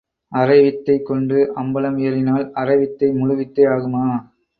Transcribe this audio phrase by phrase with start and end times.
[0.31, 4.05] அரைவித்தை கொண்டு அம்பலம் ஏறினால் அரைவித்தை முழுவித்தை ஆகுமா?